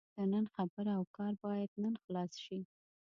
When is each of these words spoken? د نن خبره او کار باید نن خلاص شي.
د 0.17 0.19
نن 0.33 0.45
خبره 0.55 0.91
او 0.99 1.03
کار 1.17 1.33
باید 1.45 1.71
نن 1.83 1.93
خلاص 2.03 2.31
شي. 2.45 2.59